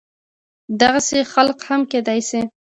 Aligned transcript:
دغسې 0.81 1.19
خلق 1.33 1.57
هم 1.67 1.81
کيدی 1.91 2.19
شي 2.29 2.41